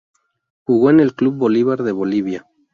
Jugó 0.65 0.89
en 0.89 0.99
el 0.99 1.13
Club 1.13 1.35
Bolivar 1.35 1.83
de 1.83 1.91
Bolivia. 1.91 2.47